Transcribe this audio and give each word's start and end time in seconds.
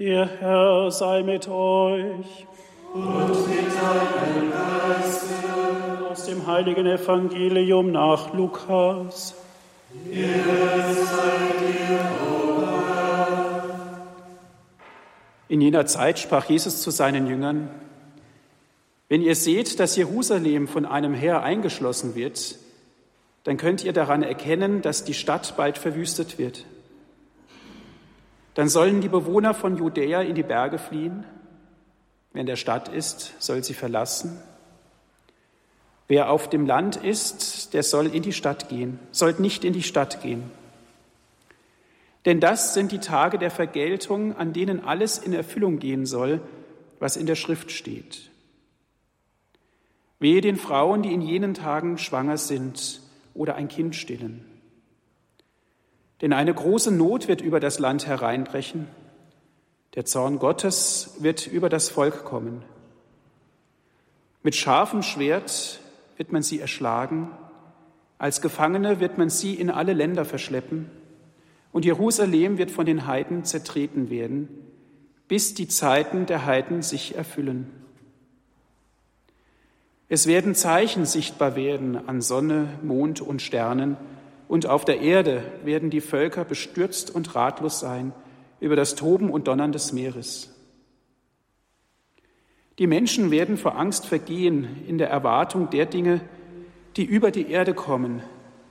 Der 0.00 0.26
Herr 0.40 0.90
sei 0.90 1.22
mit 1.22 1.46
euch. 1.46 2.46
Und 2.92 3.28
mit 3.28 3.66
deinem 3.80 4.50
Geiste. 4.50 6.08
Aus 6.10 6.26
dem 6.26 6.44
heiligen 6.48 6.84
Evangelium 6.84 7.92
nach 7.92 8.34
Lukas. 8.34 9.36
In 15.48 15.60
jener 15.60 15.86
Zeit 15.86 16.18
sprach 16.18 16.46
Jesus 16.46 16.82
zu 16.82 16.90
seinen 16.90 17.28
Jüngern, 17.28 17.70
wenn 19.08 19.22
ihr 19.22 19.36
seht, 19.36 19.78
dass 19.78 19.94
Jerusalem 19.94 20.66
von 20.66 20.86
einem 20.86 21.14
Heer 21.14 21.44
eingeschlossen 21.44 22.16
wird, 22.16 22.56
dann 23.44 23.58
könnt 23.58 23.84
ihr 23.84 23.92
daran 23.92 24.24
erkennen, 24.24 24.82
dass 24.82 25.04
die 25.04 25.14
Stadt 25.14 25.56
bald 25.56 25.78
verwüstet 25.78 26.36
wird. 26.36 26.64
Dann 28.54 28.68
sollen 28.68 29.00
die 29.00 29.08
Bewohner 29.08 29.52
von 29.52 29.76
Judäa 29.76 30.22
in 30.22 30.34
die 30.34 30.42
Berge 30.42 30.78
fliehen. 30.78 31.24
Wer 32.32 32.44
der 32.44 32.56
Stadt 32.56 32.88
ist, 32.88 33.34
soll 33.38 33.62
sie 33.62 33.74
verlassen. 33.74 34.40
Wer 36.06 36.30
auf 36.30 36.48
dem 36.50 36.66
Land 36.66 36.96
ist, 36.96 37.74
der 37.74 37.82
soll 37.82 38.06
in 38.06 38.22
die 38.22 38.32
Stadt 38.32 38.68
gehen, 38.68 38.98
soll 39.10 39.34
nicht 39.38 39.64
in 39.64 39.72
die 39.72 39.82
Stadt 39.82 40.22
gehen. 40.22 40.50
Denn 42.24 42.40
das 42.40 42.74
sind 42.74 42.92
die 42.92 42.98
Tage 42.98 43.38
der 43.38 43.50
Vergeltung, 43.50 44.36
an 44.36 44.52
denen 44.52 44.84
alles 44.84 45.18
in 45.18 45.32
Erfüllung 45.32 45.78
gehen 45.78 46.06
soll, 46.06 46.40
was 46.98 47.16
in 47.16 47.26
der 47.26 47.34
Schrift 47.34 47.70
steht. 47.70 48.30
Wehe 50.20 50.40
den 50.40 50.56
Frauen, 50.56 51.02
die 51.02 51.12
in 51.12 51.20
jenen 51.20 51.54
Tagen 51.54 51.98
schwanger 51.98 52.38
sind 52.38 53.00
oder 53.34 53.56
ein 53.56 53.68
Kind 53.68 53.94
stillen. 53.94 54.44
Denn 56.20 56.32
eine 56.32 56.54
große 56.54 56.90
Not 56.90 57.28
wird 57.28 57.40
über 57.40 57.60
das 57.60 57.78
Land 57.78 58.06
hereinbrechen. 58.06 58.86
Der 59.94 60.04
Zorn 60.04 60.38
Gottes 60.38 61.16
wird 61.20 61.46
über 61.46 61.68
das 61.68 61.88
Volk 61.88 62.24
kommen. 62.24 62.62
Mit 64.42 64.54
scharfem 64.54 65.02
Schwert 65.02 65.80
wird 66.16 66.32
man 66.32 66.42
sie 66.42 66.60
erschlagen. 66.60 67.30
Als 68.18 68.40
Gefangene 68.40 69.00
wird 69.00 69.18
man 69.18 69.30
sie 69.30 69.54
in 69.54 69.70
alle 69.70 69.92
Länder 69.92 70.24
verschleppen. 70.24 70.90
Und 71.72 71.84
Jerusalem 71.84 72.58
wird 72.58 72.70
von 72.70 72.86
den 72.86 73.06
Heiden 73.06 73.44
zertreten 73.44 74.10
werden, 74.10 74.48
bis 75.26 75.54
die 75.54 75.66
Zeiten 75.66 76.26
der 76.26 76.46
Heiden 76.46 76.82
sich 76.82 77.16
erfüllen. 77.16 77.70
Es 80.08 80.26
werden 80.26 80.54
Zeichen 80.54 81.06
sichtbar 81.06 81.56
werden 81.56 82.08
an 82.08 82.20
Sonne, 82.20 82.68
Mond 82.82 83.20
und 83.20 83.42
Sternen, 83.42 83.96
und 84.54 84.66
auf 84.66 84.84
der 84.84 85.00
Erde 85.00 85.42
werden 85.64 85.90
die 85.90 86.00
Völker 86.00 86.44
bestürzt 86.44 87.12
und 87.12 87.34
ratlos 87.34 87.80
sein 87.80 88.12
über 88.60 88.76
das 88.76 88.94
Toben 88.94 89.30
und 89.30 89.48
Donnern 89.48 89.72
des 89.72 89.92
Meeres. 89.92 90.54
Die 92.78 92.86
Menschen 92.86 93.32
werden 93.32 93.56
vor 93.56 93.76
Angst 93.76 94.06
vergehen 94.06 94.84
in 94.86 94.96
der 94.96 95.10
Erwartung 95.10 95.70
der 95.70 95.86
Dinge, 95.86 96.20
die 96.96 97.04
über 97.04 97.32
die 97.32 97.50
Erde 97.50 97.74
kommen, 97.74 98.22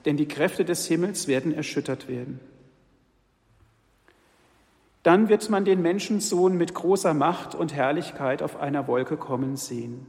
denn 0.05 0.15
die 0.15 0.25
Kräfte 0.25 0.63
des 0.63 0.87
Himmels 0.87 1.27
werden 1.27 1.53
erschüttert 1.53 2.07
werden. 2.07 2.39
Dann 5.03 5.27
wird 5.27 5.49
man 5.49 5.65
den 5.65 5.81
Menschensohn 5.81 6.55
mit 6.55 6.73
großer 6.73 7.13
Macht 7.13 7.55
und 7.55 7.73
Herrlichkeit 7.73 8.41
auf 8.41 8.55
einer 8.55 8.87
Wolke 8.87 9.17
kommen 9.17 9.57
sehen. 9.57 10.05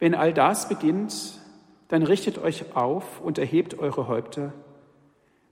Wenn 0.00 0.16
all 0.16 0.34
das 0.34 0.68
beginnt, 0.68 1.40
dann 1.92 2.04
richtet 2.04 2.38
euch 2.38 2.74
auf 2.74 3.20
und 3.20 3.36
erhebt 3.36 3.78
eure 3.78 4.08
Häupter, 4.08 4.54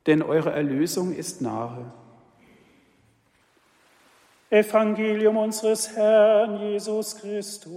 denn 0.06 0.22
eure 0.22 0.50
Erlösung 0.52 1.14
ist 1.14 1.42
nahe. 1.42 1.92
Evangelium 4.48 5.36
unseres 5.36 5.94
Herrn 5.94 6.58
Jesus 6.62 7.16
Christus. 7.16 7.68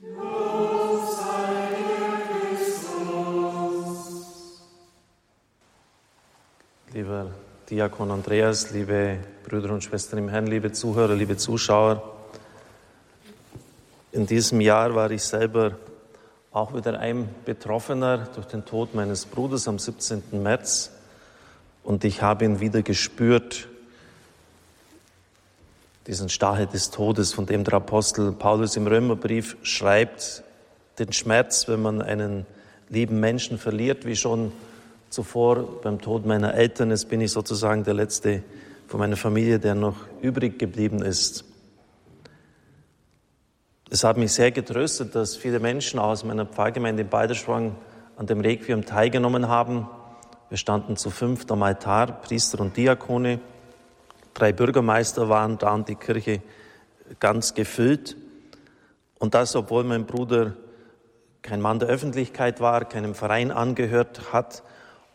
Lob 0.00 1.02
sei 1.04 1.74
Christus. 2.52 3.00
Lieber 6.92 7.32
Diakon 7.68 8.12
Andreas, 8.12 8.70
liebe 8.70 9.18
Brüder 9.42 9.72
und 9.72 9.82
Schwestern 9.82 10.20
im 10.20 10.28
Herrn, 10.28 10.46
liebe 10.46 10.70
Zuhörer, 10.70 11.16
liebe 11.16 11.36
Zuschauer, 11.36 12.16
in 14.12 14.28
diesem 14.28 14.60
Jahr 14.60 14.94
war 14.94 15.10
ich 15.10 15.24
selber 15.24 15.76
auch 16.52 16.74
wieder 16.74 16.98
ein 16.98 17.28
Betroffener 17.44 18.28
durch 18.34 18.46
den 18.46 18.64
Tod 18.64 18.94
meines 18.94 19.24
Bruders 19.24 19.68
am 19.68 19.78
17. 19.78 20.42
März 20.42 20.90
und 21.84 22.04
ich 22.04 22.22
habe 22.22 22.44
ihn 22.44 22.58
wieder 22.58 22.82
gespürt, 22.82 23.68
diesen 26.08 26.28
Stachel 26.28 26.66
des 26.66 26.90
Todes, 26.90 27.32
von 27.32 27.46
dem 27.46 27.62
der 27.62 27.74
Apostel 27.74 28.32
Paulus 28.32 28.76
im 28.76 28.88
Römerbrief 28.88 29.56
schreibt, 29.62 30.42
den 30.98 31.12
Schmerz, 31.12 31.68
wenn 31.68 31.82
man 31.82 32.02
einen 32.02 32.46
lieben 32.88 33.20
Menschen 33.20 33.56
verliert, 33.56 34.04
wie 34.04 34.16
schon 34.16 34.50
zuvor 35.08 35.80
beim 35.82 36.00
Tod 36.00 36.26
meiner 36.26 36.54
Eltern. 36.54 36.90
Jetzt 36.90 37.08
bin 37.08 37.20
ich 37.20 37.30
sozusagen 37.30 37.84
der 37.84 37.94
Letzte 37.94 38.42
von 38.88 38.98
meiner 38.98 39.16
Familie, 39.16 39.60
der 39.60 39.76
noch 39.76 39.96
übrig 40.20 40.58
geblieben 40.58 41.00
ist. 41.00 41.44
Es 43.92 44.04
hat 44.04 44.16
mich 44.16 44.32
sehr 44.32 44.52
getröstet, 44.52 45.16
dass 45.16 45.34
viele 45.34 45.58
Menschen 45.58 45.98
aus 45.98 46.22
meiner 46.22 46.46
Pfarrgemeinde 46.46 47.02
in 47.02 47.08
Balderschwang 47.08 47.74
an 48.16 48.26
dem 48.26 48.40
Requiem 48.40 48.86
teilgenommen 48.86 49.48
haben. 49.48 49.88
Wir 50.48 50.58
standen 50.58 50.96
zu 50.96 51.10
fünft 51.10 51.50
am 51.50 51.64
Altar, 51.64 52.20
Priester 52.22 52.60
und 52.60 52.76
Diakone. 52.76 53.40
Drei 54.32 54.52
Bürgermeister 54.52 55.28
waren 55.28 55.58
da 55.58 55.74
und 55.74 55.88
die 55.88 55.96
Kirche 55.96 56.40
ganz 57.18 57.54
gefüllt. 57.54 58.16
Und 59.18 59.34
das, 59.34 59.56
obwohl 59.56 59.82
mein 59.82 60.06
Bruder 60.06 60.52
kein 61.42 61.60
Mann 61.60 61.80
der 61.80 61.88
Öffentlichkeit 61.88 62.60
war, 62.60 62.84
keinem 62.84 63.16
Verein 63.16 63.50
angehört 63.50 64.32
hat. 64.32 64.62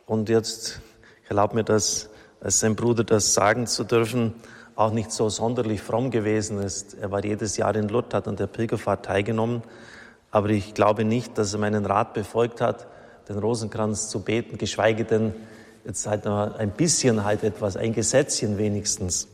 Und 0.05 0.27
jetzt 0.27 0.81
erlaubt 1.29 1.53
mir 1.53 1.63
das, 1.63 2.09
als 2.41 2.59
sein 2.59 2.75
Bruder 2.75 3.05
das 3.05 3.33
sagen 3.33 3.67
zu 3.67 3.85
dürfen, 3.85 4.33
auch 4.75 4.91
nicht 4.91 5.11
so 5.11 5.29
sonderlich 5.29 5.81
fromm 5.81 6.11
gewesen 6.11 6.59
ist. 6.59 6.95
Er 6.95 7.11
war 7.11 7.23
jedes 7.23 7.57
Jahr 7.57 7.75
in 7.75 7.87
Lourdes, 7.87 8.13
hat 8.13 8.27
an 8.27 8.35
der 8.35 8.47
Pilgerfahrt 8.47 9.05
teilgenommen. 9.05 9.63
Aber 10.31 10.49
ich 10.49 10.73
glaube 10.73 11.05
nicht, 11.05 11.37
dass 11.37 11.53
er 11.53 11.59
meinen 11.59 11.85
Rat 11.85 12.13
befolgt 12.13 12.59
hat, 12.59 12.87
den 13.29 13.37
Rosenkranz 13.37 14.09
zu 14.09 14.19
beten, 14.21 14.57
geschweige 14.57 15.05
denn 15.05 15.33
jetzt 15.85 16.05
halt 16.07 16.25
noch 16.25 16.55
ein 16.55 16.71
bisschen 16.71 17.23
halt 17.23 17.43
etwas, 17.43 17.77
ein 17.77 17.93
Gesetzchen 17.93 18.57
wenigstens. 18.57 19.29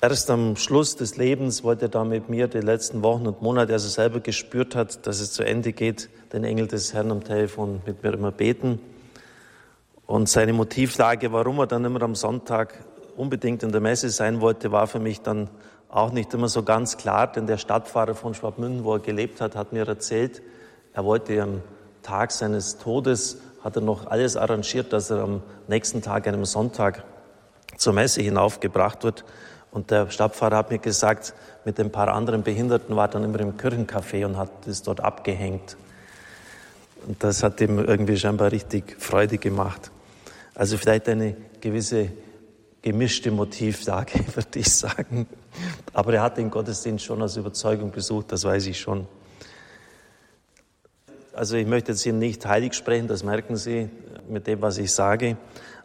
Erst 0.00 0.30
am 0.30 0.56
Schluss 0.56 0.96
des 0.96 1.16
Lebens 1.16 1.64
wollte 1.64 1.86
er 1.86 1.88
da 1.88 2.04
mit 2.04 2.28
mir 2.28 2.48
die 2.48 2.58
letzten 2.58 3.02
Wochen 3.02 3.26
und 3.26 3.40
Monate, 3.40 3.72
als 3.72 3.84
er 3.84 3.90
selber 3.90 4.20
gespürt 4.20 4.74
hat, 4.74 5.06
dass 5.06 5.20
es 5.20 5.32
zu 5.32 5.42
Ende 5.42 5.72
geht, 5.72 6.10
den 6.32 6.44
Engel 6.44 6.66
des 6.66 6.92
Herrn 6.92 7.10
am 7.10 7.24
Telefon 7.24 7.80
mit 7.86 8.02
mir 8.02 8.12
immer 8.12 8.32
beten. 8.32 8.78
Und 10.06 10.28
seine 10.28 10.52
Motivlage, 10.52 11.32
warum 11.32 11.58
er 11.58 11.66
dann 11.66 11.84
immer 11.84 12.02
am 12.02 12.14
Sonntag 12.14 12.74
unbedingt 13.16 13.62
in 13.62 13.72
der 13.72 13.80
Messe 13.80 14.10
sein 14.10 14.40
wollte, 14.40 14.72
war 14.72 14.86
für 14.86 15.00
mich 15.00 15.22
dann 15.22 15.48
auch 15.88 16.12
nicht 16.12 16.34
immer 16.34 16.48
so 16.48 16.62
ganz 16.62 16.96
klar, 16.96 17.26
denn 17.26 17.46
der 17.46 17.58
Stadtpfarrer 17.58 18.14
von 18.14 18.34
Schwabmünden, 18.34 18.84
wo 18.84 18.94
er 18.94 19.00
gelebt 19.00 19.40
hat, 19.40 19.56
hat 19.56 19.72
mir 19.72 19.86
erzählt, 19.86 20.42
er 20.92 21.04
wollte 21.04 21.40
am 21.42 21.62
Tag 22.02 22.32
seines 22.32 22.78
Todes, 22.78 23.38
hat 23.62 23.76
er 23.76 23.82
noch 23.82 24.06
alles 24.06 24.36
arrangiert, 24.36 24.92
dass 24.92 25.10
er 25.10 25.20
am 25.20 25.42
nächsten 25.68 26.02
Tag, 26.02 26.26
einem 26.26 26.44
Sonntag, 26.44 27.04
zur 27.76 27.92
Messe 27.92 28.22
hinaufgebracht 28.22 29.04
wird. 29.04 29.24
Und 29.70 29.90
der 29.90 30.10
Stadtpfarrer 30.10 30.56
hat 30.56 30.70
mir 30.70 30.78
gesagt, 30.78 31.34
mit 31.64 31.78
ein 31.80 31.90
paar 31.90 32.08
anderen 32.08 32.42
Behinderten 32.42 32.96
war 32.96 33.08
dann 33.08 33.24
immer 33.24 33.40
im 33.40 33.56
Kirchencafé 33.56 34.24
und 34.24 34.36
hat 34.36 34.66
es 34.66 34.82
dort 34.82 35.00
abgehängt. 35.00 35.76
Und 37.06 37.22
das 37.22 37.42
hat 37.42 37.60
ihm 37.60 37.78
irgendwie 37.78 38.16
scheinbar 38.16 38.52
richtig 38.52 38.96
Freude 38.98 39.38
gemacht. 39.38 39.90
Also 40.54 40.78
vielleicht 40.78 41.08
eine 41.08 41.36
gewisse 41.60 42.08
gemischte 42.86 43.32
Motivlage, 43.32 44.20
würde 44.36 44.60
ich 44.60 44.72
sagen. 44.72 45.26
Aber 45.92 46.14
er 46.14 46.22
hat 46.22 46.36
den 46.36 46.50
Gottesdienst 46.50 47.04
schon 47.04 47.20
aus 47.20 47.36
Überzeugung 47.36 47.90
besucht, 47.90 48.30
das 48.30 48.44
weiß 48.44 48.64
ich 48.66 48.78
schon. 48.78 49.08
Also 51.32 51.56
ich 51.56 51.66
möchte 51.66 51.90
jetzt 51.90 52.02
hier 52.02 52.12
nicht 52.12 52.46
heilig 52.46 52.74
sprechen, 52.74 53.08
das 53.08 53.24
merken 53.24 53.56
Sie 53.56 53.90
mit 54.28 54.46
dem, 54.46 54.62
was 54.62 54.78
ich 54.78 54.92
sage. 54.92 55.36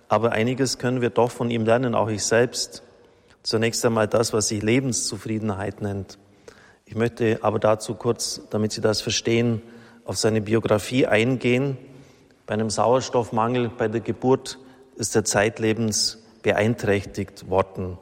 Aber 0.09 0.33
einiges 0.33 0.77
können 0.77 1.01
wir 1.01 1.09
doch 1.09 1.31
von 1.31 1.50
ihm 1.50 1.65
lernen, 1.65 1.95
auch 1.95 2.07
ich 2.07 2.24
selbst. 2.24 2.83
Zunächst 3.42 3.83
einmal 3.83 4.07
das, 4.07 4.31
was 4.31 4.50
sich 4.50 4.62
Lebenszufriedenheit 4.62 5.81
nennt. 5.81 6.19
Ich 6.86 6.94
möchte 6.94 7.39
aber 7.42 7.57
dazu 7.57 7.95
kurz, 7.95 8.42
damit 8.51 8.74
Sie 8.74 8.81
das 8.81 9.01
verstehen, 9.01 9.63
auf 10.06 10.18
seine 10.18 10.42
Biografie 10.42 11.07
eingehen. 11.07 11.80
Bei 12.45 12.54
einem 12.54 12.69
Sauerstoffmangel 12.69 13.71
bei 13.75 13.88
der 13.88 14.01
Geburt 14.01 14.59
ist 14.97 15.15
er 15.15 15.25
zeitlebens 15.25 16.20
beeinträchtigt 16.41 17.49
worden. 17.49 17.97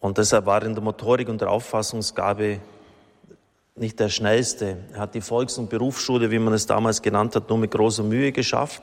Und 0.00 0.18
deshalb 0.18 0.46
war 0.46 0.60
er 0.60 0.66
in 0.66 0.74
der 0.74 0.82
Motorik 0.82 1.28
und 1.28 1.40
der 1.40 1.50
Auffassungsgabe 1.50 2.60
nicht 3.76 3.98
der 3.98 4.08
Schnellste. 4.08 4.76
Er 4.92 5.00
hat 5.00 5.14
die 5.14 5.20
Volks- 5.20 5.58
und 5.58 5.70
Berufsschule, 5.70 6.30
wie 6.30 6.38
man 6.38 6.52
es 6.54 6.66
damals 6.66 7.02
genannt 7.02 7.34
hat, 7.34 7.48
nur 7.48 7.58
mit 7.58 7.70
großer 7.70 8.02
Mühe 8.02 8.30
geschafft. 8.30 8.82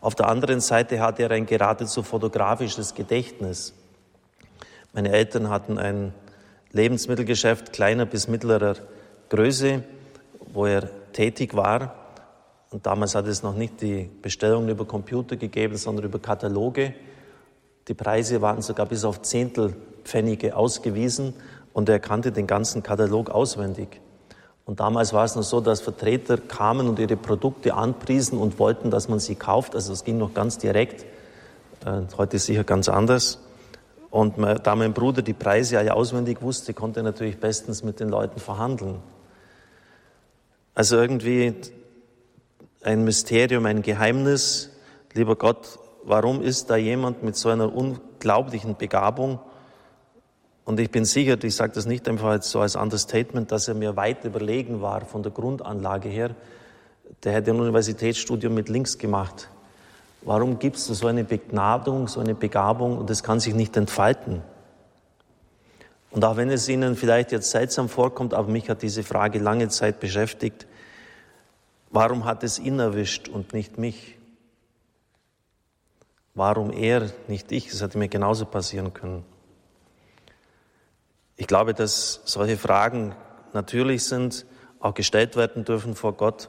Auf 0.00 0.14
der 0.14 0.28
anderen 0.28 0.60
Seite 0.60 1.00
hatte 1.00 1.24
er 1.24 1.32
ein 1.32 1.46
geradezu 1.46 2.02
fotografisches 2.02 2.94
Gedächtnis. 2.94 3.74
Meine 4.92 5.10
Eltern 5.10 5.50
hatten 5.50 5.78
ein 5.78 6.14
Lebensmittelgeschäft 6.72 7.72
kleiner 7.72 8.06
bis 8.06 8.28
mittlerer 8.28 8.76
Größe, 9.28 9.82
wo 10.52 10.66
er 10.66 10.88
tätig 11.12 11.54
war. 11.54 11.94
Und 12.70 12.86
damals 12.86 13.14
hat 13.14 13.26
es 13.26 13.42
noch 13.42 13.54
nicht 13.54 13.80
die 13.80 14.08
Bestellungen 14.22 14.68
über 14.68 14.84
Computer 14.84 15.36
gegeben, 15.36 15.76
sondern 15.76 16.04
über 16.04 16.18
Kataloge. 16.18 16.94
Die 17.88 17.94
Preise 17.94 18.42
waren 18.42 18.60
sogar 18.60 18.86
bis 18.86 19.04
auf 19.04 19.22
Zehntelpfennige 19.22 20.54
ausgewiesen 20.54 21.32
und 21.72 21.88
er 21.88 21.98
kannte 21.98 22.32
den 22.32 22.46
ganzen 22.46 22.82
Katalog 22.82 23.30
auswendig. 23.30 24.00
Und 24.66 24.80
damals 24.80 25.14
war 25.14 25.24
es 25.24 25.34
noch 25.34 25.42
so, 25.42 25.62
dass 25.62 25.80
Vertreter 25.80 26.36
kamen 26.36 26.88
und 26.88 26.98
ihre 26.98 27.16
Produkte 27.16 27.72
anpriesen 27.72 28.38
und 28.38 28.58
wollten, 28.58 28.90
dass 28.90 29.08
man 29.08 29.18
sie 29.18 29.34
kauft. 29.34 29.74
Also 29.74 29.94
es 29.94 30.04
ging 30.04 30.18
noch 30.18 30.34
ganz 30.34 30.58
direkt. 30.58 31.06
Äh, 31.86 32.02
heute 32.18 32.36
ist 32.36 32.44
sicher 32.44 32.64
ganz 32.64 32.90
anders. 32.90 33.38
Und 34.10 34.34
da 34.38 34.74
mein 34.74 34.92
Bruder 34.92 35.22
die 35.22 35.32
Preise 35.32 35.82
ja 35.82 35.92
auswendig 35.92 36.42
wusste, 36.42 36.74
konnte 36.74 37.00
er 37.00 37.04
natürlich 37.04 37.38
bestens 37.38 37.82
mit 37.82 38.00
den 38.00 38.08
Leuten 38.08 38.40
verhandeln. 38.40 38.96
Also 40.74 40.96
irgendwie 40.96 41.54
ein 42.82 43.04
Mysterium, 43.04 43.66
ein 43.66 43.82
Geheimnis. 43.82 44.70
Lieber 45.12 45.36
Gott, 45.36 45.78
warum 46.08 46.42
ist 46.42 46.70
da 46.70 46.76
jemand 46.76 47.22
mit 47.22 47.36
so 47.36 47.50
einer 47.50 47.72
unglaublichen 47.72 48.76
Begabung? 48.76 49.38
Und 50.64 50.80
ich 50.80 50.90
bin 50.90 51.04
sicher, 51.04 51.42
ich 51.42 51.54
sage 51.54 51.72
das 51.74 51.86
nicht 51.86 52.08
einfach 52.08 52.42
so 52.42 52.60
als 52.60 52.76
Understatement, 52.76 53.52
dass 53.52 53.68
er 53.68 53.74
mir 53.74 53.96
weit 53.96 54.24
überlegen 54.24 54.80
war 54.80 55.02
von 55.02 55.22
der 55.22 55.32
Grundanlage 55.32 56.08
her. 56.08 56.34
Der 57.24 57.32
hätte 57.32 57.52
ein 57.52 57.60
Universitätsstudium 57.60 58.54
mit 58.54 58.68
links 58.68 58.98
gemacht. 58.98 59.48
Warum 60.22 60.58
gibt 60.58 60.76
es 60.76 60.86
so 60.86 61.06
eine 61.06 61.24
Begnadung, 61.24 62.08
so 62.08 62.20
eine 62.20 62.34
Begabung 62.34 62.98
und 62.98 63.08
es 63.08 63.22
kann 63.22 63.40
sich 63.40 63.54
nicht 63.54 63.76
entfalten? 63.76 64.42
Und 66.10 66.24
auch 66.24 66.36
wenn 66.36 66.50
es 66.50 66.68
Ihnen 66.68 66.96
vielleicht 66.96 67.32
jetzt 67.32 67.50
seltsam 67.50 67.88
vorkommt, 67.88 68.34
aber 68.34 68.48
mich 68.48 68.68
hat 68.68 68.82
diese 68.82 69.02
Frage 69.02 69.38
lange 69.38 69.68
Zeit 69.68 70.00
beschäftigt, 70.00 70.66
warum 71.90 72.24
hat 72.24 72.42
es 72.42 72.58
ihn 72.58 72.78
erwischt 72.78 73.28
und 73.28 73.52
nicht 73.52 73.78
mich? 73.78 74.17
Warum 76.38 76.70
er, 76.70 77.10
nicht 77.26 77.50
ich? 77.50 77.66
Es 77.72 77.82
hätte 77.82 77.98
mir 77.98 78.06
genauso 78.06 78.46
passieren 78.46 78.94
können. 78.94 79.24
Ich 81.34 81.48
glaube, 81.48 81.74
dass 81.74 82.20
solche 82.26 82.56
Fragen 82.56 83.16
natürlich 83.54 84.04
sind, 84.04 84.46
auch 84.78 84.94
gestellt 84.94 85.34
werden 85.34 85.64
dürfen 85.64 85.96
vor 85.96 86.12
Gott 86.12 86.48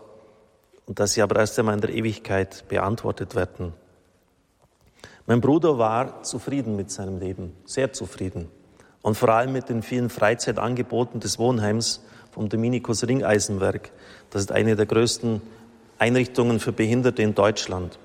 und 0.85 0.99
dass 0.99 1.13
sie 1.13 1.23
aber 1.23 1.37
erst 1.37 1.57
einmal 1.57 1.73
in 1.73 1.81
der 1.81 1.89
Ewigkeit 1.89 2.67
beantwortet 2.67 3.33
werden. 3.33 3.73
Mein 5.25 5.41
Bruder 5.41 5.79
war 5.79 6.21
zufrieden 6.21 6.75
mit 6.75 6.91
seinem 6.91 7.17
Leben, 7.17 7.55
sehr 7.65 7.91
zufrieden. 7.91 8.51
Und 9.01 9.17
vor 9.17 9.29
allem 9.29 9.53
mit 9.53 9.69
den 9.69 9.81
vielen 9.81 10.11
Freizeitangeboten 10.11 11.19
des 11.19 11.39
Wohnheims 11.39 12.05
vom 12.29 12.47
Dominikus 12.47 13.07
Ringeisenwerk. 13.07 13.89
Das 14.29 14.43
ist 14.43 14.51
eine 14.51 14.75
der 14.75 14.85
größten 14.85 15.41
Einrichtungen 15.97 16.59
für 16.59 16.73
Behinderte 16.73 17.23
in 17.23 17.33
Deutschland. 17.33 17.97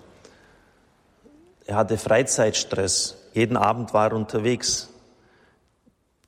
Er 1.67 1.77
hatte 1.77 1.97
Freizeitstress. 1.97 3.17
Jeden 3.33 3.57
Abend 3.57 3.95
war 3.95 4.11
er 4.11 4.17
unterwegs. 4.17 4.91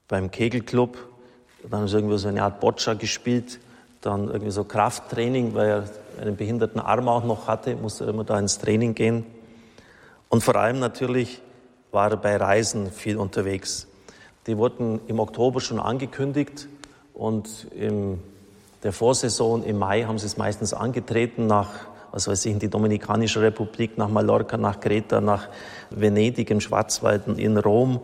Beim 0.09 0.31
Kegelclub. 0.31 0.97
Dann 1.63 1.81
haben 1.81 1.89
sie 1.89 1.97
irgendwie 1.97 2.19
so 2.19 2.29
eine 2.29 2.43
Art 2.43 2.61
Boccia 2.61 2.95
gespielt. 2.95 3.59
Dann 4.01 4.29
irgendwie 4.29 4.51
so 4.51 4.65
Krafttraining, 4.65 5.55
weil 5.55 5.69
er 5.69 5.85
einen 6.21 6.37
behinderten 6.37 6.81
Arm 6.81 7.09
auch 7.09 7.25
noch 7.25 7.47
hatte, 7.47 7.77
musste 7.77 8.05
er 8.05 8.11
immer 8.11 8.25
da 8.25 8.39
ins 8.39 8.59
Training 8.59 8.95
gehen. 8.95 9.27
Und 10.29 10.43
vor 10.43 10.57
allem 10.57 10.79
natürlich 10.79 11.41
war 11.93 12.11
er 12.11 12.17
bei 12.17 12.37
Reisen 12.37 12.91
viel 12.91 13.17
unterwegs. 13.17 13.87
Die 14.47 14.57
wurden 14.57 15.01
im 15.09 15.19
Oktober 15.19 15.61
schon 15.61 15.81
angekündigt 15.81 16.69
und 17.15 17.67
in 17.73 18.23
der 18.83 18.93
Vorsaison 18.93 19.65
im 19.65 19.79
Mai 19.79 20.05
haben 20.05 20.19
sie 20.19 20.27
es 20.27 20.37
meistens 20.37 20.73
angetreten 20.73 21.47
nach, 21.47 21.71
was 22.17 22.29
weiß 22.29 22.47
ich, 22.47 22.53
in 22.53 22.59
die 22.59 22.71
Dominikanische 22.71 23.43
Republik, 23.43 23.99
nach 23.99 24.09
Mallorca, 24.09 24.57
nach 24.57 24.81
Kreta, 24.81 25.21
nach 25.21 25.51
Venedig, 25.91 26.51
in 26.51 26.63
Schwarzwald 26.63 27.29
in 27.29 27.59
Rom. 27.59 28.01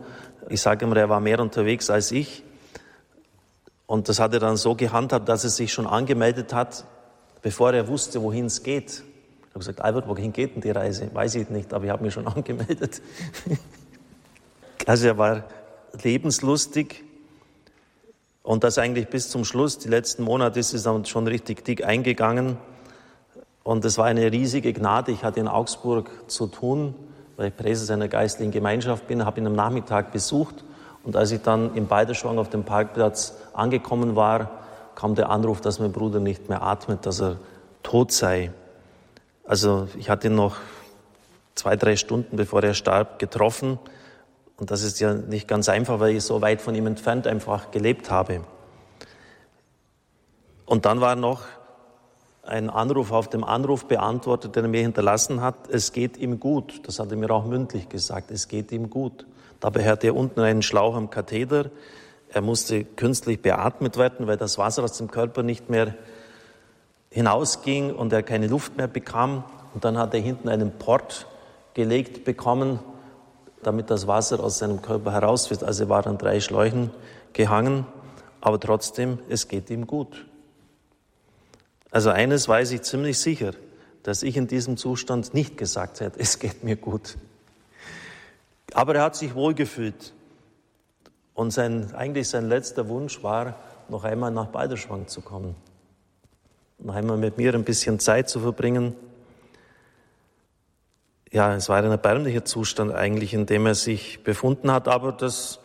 Ich 0.49 0.61
sage 0.61 0.85
immer, 0.85 0.97
er 0.97 1.09
war 1.09 1.19
mehr 1.19 1.39
unterwegs 1.39 1.89
als 1.89 2.11
ich. 2.11 2.43
Und 3.87 4.09
das 4.09 4.19
hat 4.19 4.31
er 4.35 4.39
dann 4.39 4.55
so 4.55 4.75
gehandhabt, 4.75 5.27
dass 5.27 5.45
er 5.45 5.49
sich 5.49 5.73
schon 5.73 5.87
angemeldet 5.87 6.53
hat, 6.53 6.85
bevor 7.41 7.73
er 7.73 7.87
wusste, 7.87 8.21
wohin 8.21 8.45
es 8.45 8.61
geht. 8.61 8.91
Ich 8.91 9.49
habe 9.49 9.59
gesagt, 9.59 9.81
Albert, 9.81 10.07
wohin 10.07 10.31
geht 10.31 10.53
denn 10.53 10.61
die 10.61 10.69
Reise? 10.69 11.09
Weiß 11.11 11.33
ich 11.33 11.49
nicht, 11.49 11.73
aber 11.73 11.85
ich 11.85 11.89
habe 11.89 12.03
mich 12.03 12.13
schon 12.13 12.27
angemeldet. 12.37 13.01
also 14.85 15.07
er 15.07 15.17
war 15.17 15.45
lebenslustig 16.03 17.03
und 18.43 18.63
das 18.63 18.77
eigentlich 18.77 19.07
bis 19.07 19.29
zum 19.29 19.43
Schluss. 19.43 19.79
Die 19.79 19.89
letzten 19.89 20.21
Monate 20.21 20.59
ist 20.59 20.75
es 20.75 20.83
dann 20.83 21.03
schon 21.05 21.25
richtig 21.25 21.65
dick 21.65 21.83
eingegangen. 21.83 22.59
Und 23.63 23.85
es 23.85 23.97
war 23.97 24.05
eine 24.05 24.31
riesige 24.31 24.73
Gnade. 24.73 25.11
Ich 25.11 25.23
hatte 25.23 25.39
in 25.39 25.47
Augsburg 25.47 26.09
zu 26.27 26.47
tun, 26.47 26.93
weil 27.37 27.47
ich 27.47 27.57
Präses 27.57 27.89
einer 27.89 28.09
geistlichen 28.09 28.51
Gemeinschaft 28.51 29.07
bin, 29.07 29.25
habe 29.25 29.39
ihn 29.39 29.47
am 29.47 29.55
Nachmittag 29.55 30.11
besucht. 30.11 30.63
Und 31.03 31.15
als 31.15 31.31
ich 31.31 31.41
dann 31.41 31.75
im 31.75 31.87
Beiderschwang 31.87 32.37
auf 32.37 32.49
dem 32.49 32.63
Parkplatz 32.63 33.35
angekommen 33.53 34.15
war, 34.15 34.51
kam 34.95 35.15
der 35.15 35.29
Anruf, 35.29 35.61
dass 35.61 35.79
mein 35.79 35.91
Bruder 35.91 36.19
nicht 36.19 36.49
mehr 36.49 36.61
atmet, 36.61 37.05
dass 37.05 37.21
er 37.21 37.37
tot 37.81 38.11
sei. 38.11 38.51
Also 39.45 39.87
ich 39.97 40.09
hatte 40.09 40.27
ihn 40.27 40.35
noch 40.35 40.57
zwei, 41.55 41.75
drei 41.75 41.95
Stunden 41.95 42.37
bevor 42.37 42.63
er 42.63 42.73
starb 42.73 43.19
getroffen. 43.19 43.79
Und 44.57 44.71
das 44.71 44.83
ist 44.83 44.99
ja 44.99 45.13
nicht 45.13 45.47
ganz 45.47 45.67
einfach, 45.67 45.99
weil 45.99 46.15
ich 46.15 46.23
so 46.23 46.41
weit 46.41 46.61
von 46.61 46.75
ihm 46.75 46.87
entfernt 46.87 47.27
einfach 47.27 47.71
gelebt 47.71 48.11
habe. 48.11 48.41
Und 50.65 50.85
dann 50.85 51.01
war 51.01 51.15
noch 51.15 51.41
ein 52.43 52.69
Anruf 52.69 53.11
auf 53.11 53.29
dem 53.29 53.43
Anruf 53.43 53.85
beantwortet, 53.85 54.55
den 54.55 54.65
er 54.65 54.69
mir 54.69 54.81
hinterlassen 54.81 55.41
hat. 55.41 55.69
Es 55.69 55.93
geht 55.93 56.17
ihm 56.17 56.39
gut. 56.39 56.81
Das 56.85 56.99
hat 56.99 57.09
er 57.09 57.17
mir 57.17 57.31
auch 57.31 57.45
mündlich 57.45 57.87
gesagt. 57.87 58.31
Es 58.31 58.49
geht 58.49 58.71
ihm 58.71 58.89
gut. 58.89 59.25
Dabei 59.61 59.85
hatte 59.85 60.07
er 60.07 60.15
unten 60.15 60.41
einen 60.41 60.61
Schlauch 60.61 60.95
am 60.95 61.09
Katheter. 61.09 61.71
Er 62.29 62.41
musste 62.41 62.83
künstlich 62.83 63.41
beatmet 63.41 63.97
werden, 63.97 64.27
weil 64.27 64.35
das 64.37 64.57
Wasser 64.57 64.83
aus 64.83 64.97
dem 64.97 65.09
Körper 65.09 65.41
nicht 65.41 65.69
mehr 65.69 65.95
hinausging 67.11 67.95
und 67.95 68.11
er 68.11 68.23
keine 68.23 68.47
Luft 68.47 68.75
mehr 68.75 68.87
bekam. 68.87 69.45
Und 69.73 69.85
dann 69.85 69.97
hat 69.97 70.13
er 70.13 70.19
hinten 70.19 70.49
einen 70.49 70.71
Port 70.71 71.27
gelegt 71.73 72.25
bekommen, 72.25 72.79
damit 73.61 73.89
das 73.89 74.05
Wasser 74.07 74.43
aus 74.43 74.57
seinem 74.59 74.81
Körper 74.81 75.13
herausfließt. 75.13 75.63
Also 75.63 75.85
er 75.85 75.89
war 75.89 76.05
an 76.05 76.17
drei 76.17 76.41
Schläuchen 76.41 76.91
gehangen, 77.31 77.85
aber 78.41 78.59
trotzdem, 78.59 79.19
es 79.29 79.47
geht 79.47 79.69
ihm 79.69 79.87
gut. 79.87 80.25
Also 81.93 82.09
eines 82.09 82.47
weiß 82.47 82.71
ich 82.71 82.81
ziemlich 82.81 83.19
sicher, 83.19 83.51
dass 84.01 84.23
ich 84.23 84.35
in 84.35 84.47
diesem 84.47 84.77
Zustand 84.77 85.35
nicht 85.35 85.59
gesagt 85.59 85.99
hätte, 85.99 86.19
es 86.19 86.39
geht 86.39 86.63
mir 86.63 86.75
gut. 86.75 87.17
Aber 88.73 88.95
er 88.95 89.03
hat 89.03 89.15
sich 89.15 89.35
wohlgefühlt. 89.35 90.11
Und 91.35 91.51
sein, 91.51 91.93
eigentlich 91.93 92.29
sein 92.29 92.49
letzter 92.49 92.89
Wunsch 92.89 93.21
war, 93.21 93.55
noch 93.89 94.05
einmal 94.05 94.31
nach 94.31 94.47
Balderschwang 94.47 95.07
zu 95.07 95.21
kommen. 95.21 95.55
Noch 96.79 96.95
einmal 96.95 97.17
mit 97.17 97.37
mir 97.37 97.53
ein 97.53 97.63
bisschen 97.63 97.99
Zeit 97.99 98.27
zu 98.27 98.39
verbringen. 98.39 98.95
Ja, 101.31 101.53
es 101.53 101.69
war 101.69 101.77
ein 101.77 101.91
erbärmlicher 101.91 102.43
Zustand 102.43 102.91
eigentlich, 102.91 103.35
in 103.35 103.45
dem 103.45 103.67
er 103.67 103.75
sich 103.75 104.23
befunden 104.23 104.71
hat, 104.71 104.87
aber 104.87 105.11
das 105.11 105.59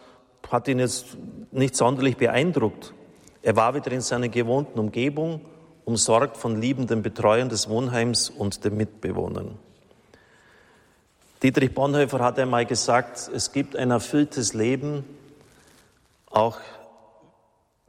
hat 0.51 0.69
ihn 0.69 0.79
jetzt 0.79 1.17
nicht 1.53 1.75
sonderlich 1.75 2.19
beeindruckt. 2.19 2.93
Er 3.41 3.57
war 3.57 3.75
wieder 3.75 3.93
in 3.93 4.03
seiner 4.03 4.29
gewohnten 4.29 4.79
Umgebung, 4.79 5.41
umsorgt 5.89 6.37
von 6.37 6.61
liebenden 6.61 7.01
Betreuern 7.01 7.49
des 7.49 7.71
Wohnheims 7.71 8.29
und 8.29 8.63
den 8.63 8.77
Mitbewohnern. 8.77 9.59
Dietrich 11.43 11.73
Bonhoeffer 11.73 12.19
hat 12.19 12.39
einmal 12.39 12.67
gesagt, 12.67 13.31
es 13.35 13.53
gibt 13.53 13.75
ein 13.75 13.91
erfülltes 13.91 14.53
Leben, 14.53 15.03
auch 16.31 16.59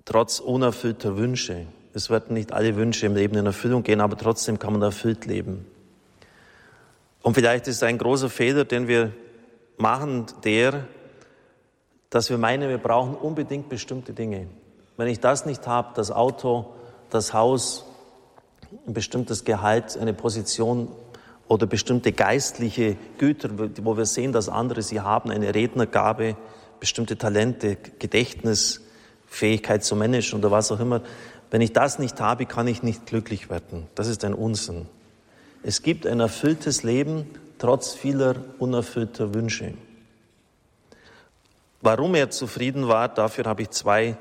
trotz 0.05 0.39
unerfüllter 0.39 1.17
Wünsche. 1.17 1.65
Es 1.93 2.09
werden 2.09 2.35
nicht 2.35 2.53
alle 2.53 2.77
Wünsche 2.77 3.05
im 3.05 3.15
Leben 3.15 3.35
in 3.35 3.45
Erfüllung 3.45 3.83
gehen, 3.83 3.99
aber 3.99 4.15
trotzdem 4.15 4.59
kann 4.59 4.71
man 4.71 4.81
erfüllt 4.81 5.25
leben. 5.25 5.65
Und 7.21 7.33
vielleicht 7.33 7.67
ist 7.67 7.83
ein 7.83 7.97
großer 7.97 8.29
Fehler, 8.29 8.63
den 8.63 8.87
wir 8.87 9.11
machen, 9.75 10.25
der, 10.45 10.85
dass 12.09 12.29
wir 12.29 12.37
meinen, 12.37 12.69
wir 12.69 12.77
brauchen 12.77 13.15
unbedingt 13.15 13.67
bestimmte 13.67 14.13
Dinge. 14.13 14.47
Wenn 14.95 15.09
ich 15.09 15.19
das 15.19 15.45
nicht 15.45 15.67
habe, 15.67 15.89
das 15.95 16.11
Auto, 16.11 16.73
das 17.09 17.33
Haus, 17.33 17.88
ein 18.85 18.93
bestimmtes 18.93 19.45
Gehalt, 19.45 19.97
eine 19.97 20.13
Position 20.13 20.89
oder 21.47 21.65
bestimmte 21.65 22.11
geistliche 22.11 22.95
Güter, 23.17 23.49
wo 23.83 23.97
wir 23.97 24.05
sehen, 24.05 24.31
dass 24.31 24.49
andere 24.49 24.81
sie 24.81 25.01
haben, 25.01 25.31
eine 25.31 25.55
Rednergabe, 25.55 26.37
bestimmte 26.79 27.17
Talente, 27.17 27.77
Gedächtnis, 27.97 28.81
Fähigkeit 29.27 29.83
zu 29.83 29.95
managen 29.95 30.39
oder 30.39 30.51
was 30.51 30.71
auch 30.71 30.79
immer. 30.79 31.01
Wenn 31.51 31.61
ich 31.61 31.73
das 31.73 31.97
nicht 31.99 32.21
habe, 32.21 32.45
kann 32.45 32.67
ich 32.67 32.83
nicht 32.83 33.05
glücklich 33.05 33.49
werden. 33.49 33.87
Das 33.95 34.07
ist 34.07 34.23
ein 34.23 34.33
Unsinn. 34.33 34.87
Es 35.63 35.81
gibt 35.81 36.05
ein 36.05 36.19
erfülltes 36.19 36.83
Leben 36.83 37.25
trotz 37.57 37.93
vieler 37.93 38.35
unerfüllter 38.59 39.33
Wünsche. 39.33 39.73
Warum 41.81 42.15
er 42.15 42.29
zufrieden 42.29 42.87
war, 42.87 43.09
dafür 43.09 43.45
habe 43.45 43.63
ich 43.63 43.69
zwei 43.71 44.17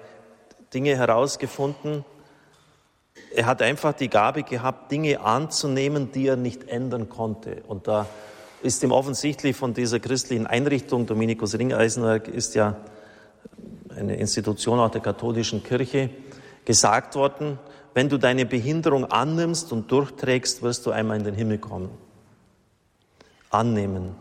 Dinge 0.73 0.97
herausgefunden. 0.97 2.05
Er 3.35 3.47
hat 3.47 3.62
einfach 3.62 3.92
die 3.92 4.08
Gabe 4.08 4.42
gehabt, 4.42 4.90
Dinge 4.90 5.20
anzunehmen, 5.20 6.12
die 6.12 6.26
er 6.26 6.37
nicht 6.37 6.68
ändern 6.68 7.08
konnte. 7.08 7.62
Und 7.66 7.87
da 7.87 8.06
ist 8.62 8.82
ihm 8.82 8.92
offensichtlich 8.92 9.56
von 9.56 9.75
dieser 9.75 10.00
christlichen 10.00 10.47
Einrichtung, 10.47 11.06
Dominikus 11.06 11.56
Ringeisenberg 11.56 12.28
ist 12.28 12.54
ja 12.54 12.76
eine 13.97 14.16
Institution 14.16 14.78
auch 14.78 14.90
der 14.90 15.00
katholischen 15.00 15.62
Kirche, 15.62 16.11
gesagt 16.64 17.14
worden, 17.14 17.58
wenn 17.94 18.08
du 18.08 18.18
deine 18.18 18.47
Behinderung 18.47 19.06
annimmst 19.06 19.73
und 19.73 19.90
durchträgst, 19.90 20.62
wirst 20.62 20.87
du 20.87 20.90
einmal 20.90 21.16
in 21.16 21.25
den 21.25 21.35
Himmel 21.35 21.58
kommen. 21.58 21.90
Annehmen. 23.50 24.14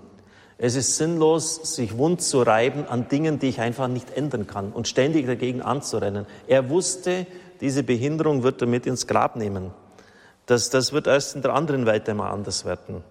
Es 0.57 0.75
ist 0.75 0.97
sinnlos, 0.97 1.75
sich 1.75 1.97
wund 1.97 2.21
zu 2.21 2.41
reiben 2.41 2.87
an 2.87 3.07
Dingen, 3.09 3.37
die 3.37 3.49
ich 3.49 3.59
einfach 3.59 3.87
nicht 3.87 4.17
ändern 4.17 4.47
kann 4.47 4.71
und 4.71 4.87
ständig 4.87 5.27
dagegen 5.27 5.61
anzurennen. 5.61 6.25
Er 6.47 6.69
wusste, 6.69 7.27
diese 7.61 7.83
Behinderung 7.83 8.43
wird 8.43 8.61
er 8.61 8.67
mit 8.67 8.85
ins 8.85 9.07
Grab 9.07 9.35
nehmen. 9.35 9.71
Das, 10.45 10.69
das 10.69 10.93
wird 10.93 11.07
erst 11.07 11.35
in 11.35 11.41
der 11.41 11.53
anderen 11.53 11.85
Welt 11.85 12.07
einmal 12.07 12.31
anders 12.31 12.65
werden. 12.65 13.03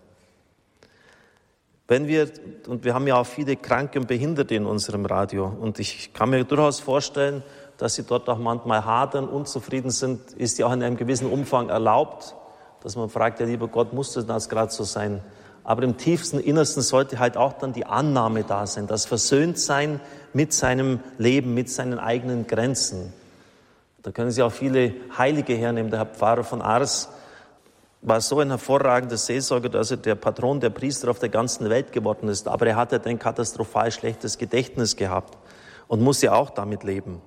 Wenn 1.88 2.08
wir, 2.08 2.28
und 2.66 2.84
wir 2.84 2.94
haben 2.94 3.06
ja 3.06 3.16
auch 3.16 3.26
viele 3.26 3.54
Kranke 3.54 4.00
und 4.00 4.08
Behinderte 4.08 4.56
in 4.56 4.66
unserem 4.66 5.06
Radio, 5.06 5.46
und 5.46 5.78
ich 5.78 6.12
kann 6.12 6.30
mir 6.30 6.42
durchaus 6.44 6.80
vorstellen, 6.80 7.44
dass 7.78 7.94
sie 7.94 8.02
dort 8.02 8.28
auch 8.28 8.38
manchmal 8.38 8.84
hadern, 8.84 9.28
unzufrieden 9.28 9.90
sind, 9.90 10.32
ist 10.32 10.58
ja 10.58 10.66
auch 10.66 10.72
in 10.72 10.82
einem 10.82 10.96
gewissen 10.96 11.30
Umfang 11.30 11.68
erlaubt, 11.68 12.34
dass 12.82 12.96
man 12.96 13.08
fragt, 13.08 13.38
ja 13.38 13.46
lieber 13.46 13.68
Gott, 13.68 13.92
muss 13.92 14.12
das 14.14 14.48
gerade 14.48 14.72
so 14.72 14.82
sein? 14.82 15.20
Aber 15.62 15.82
im 15.82 15.96
tiefsten 15.96 16.38
Innersten 16.38 16.82
sollte 16.82 17.18
halt 17.18 17.36
auch 17.36 17.52
dann 17.54 17.72
die 17.72 17.86
Annahme 17.86 18.44
da 18.44 18.66
sein, 18.66 18.86
das 18.86 19.04
Versöhntsein 19.04 20.00
mit 20.32 20.52
seinem 20.52 21.00
Leben, 21.18 21.54
mit 21.54 21.68
seinen 21.70 21.98
eigenen 21.98 22.46
Grenzen. 22.46 23.12
Da 24.06 24.12
können 24.12 24.30
Sie 24.30 24.40
auch 24.40 24.52
viele 24.52 24.94
Heilige 25.18 25.54
hernehmen. 25.54 25.90
Der 25.90 25.98
Herr 25.98 26.06
Pfarrer 26.06 26.44
von 26.44 26.62
Ars 26.62 27.08
war 28.02 28.20
so 28.20 28.38
ein 28.38 28.50
hervorragender 28.50 29.16
Seelsorger, 29.16 29.68
dass 29.68 29.90
er 29.90 29.96
der 29.96 30.14
Patron 30.14 30.60
der 30.60 30.70
Priester 30.70 31.10
auf 31.10 31.18
der 31.18 31.28
ganzen 31.28 31.68
Welt 31.70 31.90
geworden 31.90 32.28
ist. 32.28 32.46
Aber 32.46 32.68
er 32.68 32.76
hatte 32.76 33.02
ein 33.04 33.18
katastrophal 33.18 33.90
schlechtes 33.90 34.38
Gedächtnis 34.38 34.94
gehabt 34.94 35.36
und 35.88 36.02
musste 36.02 36.32
auch 36.32 36.50
damit 36.50 36.84
leben 36.84 37.20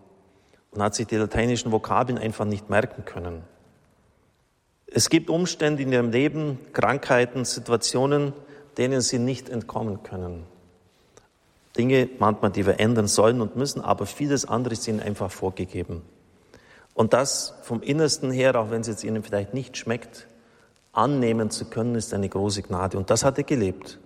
und 0.71 0.81
hat 0.81 0.95
sich 0.95 1.05
die 1.05 1.17
lateinischen 1.17 1.74
Vokabeln 1.74 2.17
einfach 2.17 2.45
nicht 2.45 2.69
merken 2.69 3.03
können. 3.03 3.43
Es 4.88 5.09
gibt 5.09 5.29
Umstände 5.29 5.83
in 5.83 5.91
ihrem 5.91 6.12
Leben, 6.12 6.59
Krankheiten, 6.71 7.43
Situationen, 7.43 8.31
denen 8.77 9.01
sie 9.01 9.19
nicht 9.19 9.50
entkommen 9.50 10.01
können. 10.03 10.45
Dinge 11.77 12.07
manchmal, 12.19 12.51
die 12.51 12.65
wir 12.65 12.79
ändern 12.79 13.07
sollen 13.07 13.41
und 13.41 13.57
müssen, 13.57 13.81
aber 13.81 14.05
vieles 14.05 14.45
andere 14.45 14.75
ist 14.75 14.88
ihnen 14.88 15.01
einfach 15.01 15.29
vorgegeben. 15.29 16.03
Und 17.00 17.13
das 17.13 17.53
vom 17.62 17.82
Innersten 17.82 18.29
her, 18.29 18.60
auch 18.60 18.72
wenn 18.72 18.82
es 18.82 18.88
jetzt 18.88 19.06
ihnen 19.06 19.24
vielleicht 19.24 19.53
nicht 19.53 19.77
schmeckt, 19.77 20.27
annehmen 20.91 21.50
zu 21.50 21.63
können, 21.63 21.96
ist 21.96 22.13
eine 22.13 22.27
große 22.27 22.62
Gnade. 22.62 22.98
Und 22.98 23.10
das 23.10 23.24
hat 23.24 23.38
er 23.38 23.46
gelebt. 23.46 24.00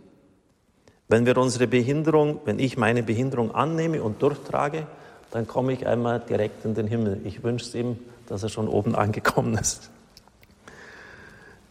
Wenn 1.08 1.26
wir 1.26 1.36
unsere 1.40 1.66
Behinderung, 1.66 2.42
wenn 2.46 2.60
ich 2.60 2.78
meine 2.78 3.02
Behinderung 3.02 3.56
annehme 3.56 4.04
und 4.04 4.22
durchtrage, 4.22 4.86
dann 5.32 5.48
komme 5.48 5.74
ich 5.74 5.88
einmal 5.88 6.20
direkt 6.20 6.66
in 6.66 6.76
den 6.76 6.86
Himmel. 6.86 7.20
Ich 7.24 7.42
wünsche 7.42 7.66
es 7.66 7.74
ihm, 7.74 7.98
dass 8.28 8.44
er 8.44 8.50
schon 8.50 8.68
oben 8.68 8.94
angekommen 9.04 9.58
ist. 9.58 9.90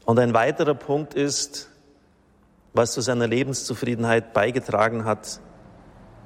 Und 0.04 0.18
ein 0.18 0.34
weiterer 0.34 0.74
Punkt 0.74 1.14
ist, 1.14 1.68
was 2.72 2.94
zu 2.94 3.00
seiner 3.00 3.28
Lebenszufriedenheit 3.28 4.32
beigetragen 4.32 5.04
hat, 5.04 5.38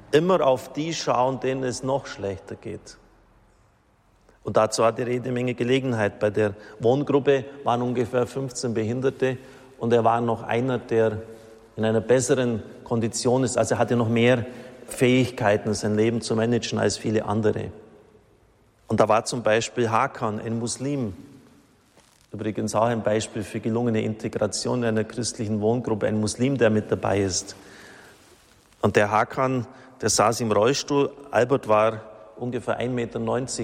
immer 0.09 0.41
auf 0.41 0.73
die 0.73 0.95
schauen, 0.95 1.39
denen 1.39 1.63
es 1.65 1.83
noch 1.83 2.07
schlechter 2.07 2.55
geht. 2.55 2.97
Und 4.47 4.55
dazu 4.55 4.85
hat 4.85 4.97
er 4.97 5.09
jede 5.09 5.29
Menge 5.33 5.55
Gelegenheit. 5.55 6.19
Bei 6.19 6.29
der 6.29 6.53
Wohngruppe 6.79 7.43
waren 7.65 7.81
ungefähr 7.81 8.25
15 8.25 8.73
Behinderte 8.73 9.37
und 9.77 9.91
er 9.91 10.05
war 10.05 10.21
noch 10.21 10.41
einer, 10.41 10.77
der 10.77 11.21
in 11.75 11.83
einer 11.83 11.99
besseren 11.99 12.63
Kondition 12.85 13.43
ist. 13.43 13.57
Also 13.57 13.75
er 13.75 13.79
hatte 13.79 13.97
noch 13.97 14.07
mehr 14.07 14.45
Fähigkeiten, 14.87 15.73
sein 15.73 15.97
Leben 15.97 16.21
zu 16.21 16.33
managen 16.37 16.79
als 16.79 16.95
viele 16.95 17.25
andere. 17.25 17.71
Und 18.87 19.01
da 19.01 19.09
war 19.09 19.25
zum 19.25 19.43
Beispiel 19.43 19.89
Hakan, 19.89 20.39
ein 20.39 20.57
Muslim, 20.59 21.13
Übrigens 22.31 22.73
auch 22.73 22.85
ein 22.85 23.03
Beispiel 23.03 23.43
für 23.43 23.59
gelungene 23.59 24.01
Integration 24.01 24.79
in 24.79 24.85
einer 24.85 25.03
christlichen 25.03 25.59
Wohngruppe, 25.59 26.07
ein 26.07 26.21
Muslim, 26.21 26.57
der 26.57 26.69
mit 26.69 26.89
dabei 26.89 27.19
ist. 27.19 27.57
Und 28.79 28.95
der 28.95 29.11
Hakan, 29.11 29.67
der 29.99 30.09
saß 30.09 30.39
im 30.39 30.53
Rollstuhl. 30.53 31.11
Albert 31.31 31.67
war 31.67 32.01
ungefähr 32.39 32.79
1,90 32.79 32.89
Meter 32.89 33.19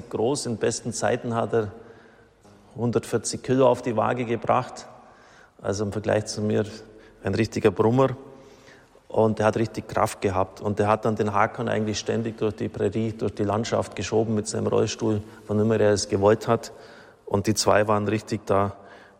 groß. 0.09 0.45
In 0.45 0.57
besten 0.57 0.93
Zeiten 0.93 1.35
hat 1.35 1.53
er 1.53 1.71
140 2.75 3.41
Kilo 3.43 3.67
auf 3.67 3.81
die 3.81 3.95
Waage 3.95 4.25
gebracht. 4.25 4.87
Also 5.61 5.85
im 5.85 5.91
Vergleich 5.91 6.25
zu 6.25 6.41
mir 6.41 6.65
ein 7.23 7.35
richtiger 7.35 7.71
Brummer. 7.71 8.15
Und 9.07 9.39
er 9.39 9.45
hat 9.45 9.57
richtig 9.57 9.87
Kraft 9.87 10.21
gehabt. 10.21 10.59
Und 10.59 10.79
er 10.79 10.87
hat 10.87 11.05
dann 11.05 11.15
den 11.15 11.33
Hakan 11.33 11.69
eigentlich 11.69 11.99
ständig 11.99 12.37
durch 12.37 12.55
die 12.55 12.67
Prärie, 12.67 13.13
durch 13.13 13.35
die 13.35 13.43
Landschaft 13.43 13.95
geschoben 13.95 14.33
mit 14.33 14.47
seinem 14.47 14.67
Rollstuhl, 14.67 15.21
wann 15.47 15.59
immer 15.59 15.79
er 15.79 15.91
es 15.91 16.09
gewollt 16.09 16.47
hat. 16.47 16.71
Und 17.25 17.47
die 17.47 17.53
zwei 17.53 17.87
waren 17.87 18.07
richtig 18.07 18.45
da 18.45 18.75